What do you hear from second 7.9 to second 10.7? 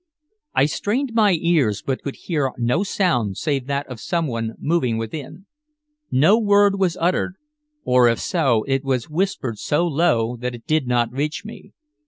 if so, it was whispered so low that it